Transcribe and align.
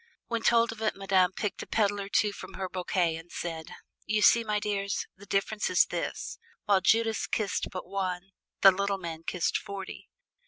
When 0.25 0.41
told 0.41 0.71
of 0.71 0.81
it 0.81 0.95
Madame 0.95 1.31
picked 1.31 1.61
a 1.61 1.67
petal 1.67 2.01
or 2.01 2.09
two 2.09 2.31
from 2.31 2.55
her 2.55 2.67
bouquet 2.67 3.15
and 3.17 3.31
said, 3.31 3.67
"You 4.07 4.23
see, 4.23 4.43
my 4.43 4.59
dears, 4.59 5.05
the 5.15 5.27
difference 5.27 5.69
is 5.69 5.85
this: 5.85 6.39
while 6.65 6.81
Judas 6.81 7.27
kissed 7.27 7.67
but 7.71 7.87
one, 7.87 8.31
the 8.61 8.71
Little 8.71 8.97
Man 8.97 9.21
kissed 9.21 9.59
forty." 9.59 10.09